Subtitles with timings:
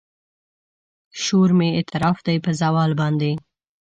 [1.23, 3.31] شور مې اعتراف دی په زوال باندې